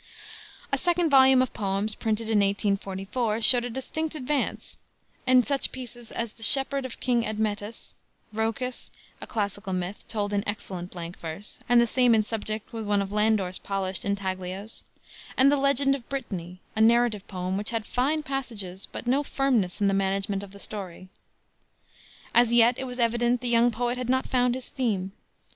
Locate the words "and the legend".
15.37-15.93